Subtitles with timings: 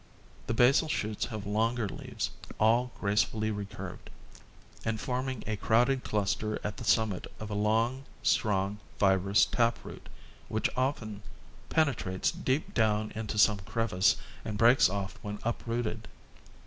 [0.47, 4.09] The basal shoots have longer leaves, all gracefully recurved,
[4.83, 10.09] and forming a crowded cluster at the summit of a long strong fibrous tap root,
[10.47, 11.21] which often
[11.69, 16.07] penetrates deep down into some crevice and breaks off when uprooted.